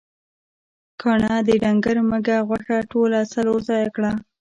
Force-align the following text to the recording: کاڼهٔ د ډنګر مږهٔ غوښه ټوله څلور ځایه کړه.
کاڼهٔ 1.01 1.37
د 1.47 1.49
ډنګر 1.61 1.95
مږهٔ 2.11 2.37
غوښه 2.47 2.77
ټوله 2.91 3.19
څلور 3.33 3.59
ځایه 3.69 3.89
کړه. 3.95 4.11